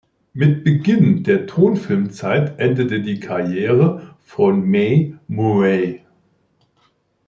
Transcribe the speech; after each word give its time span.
Mit 0.33 0.63
Beginn 0.63 1.23
der 1.25 1.45
Tonfilmzeit 1.45 2.59
endete 2.59 3.03
die 3.03 3.19
Karriere 3.19 4.15
von 4.23 4.67
Mae 4.67 5.13
Murray. 5.27 6.01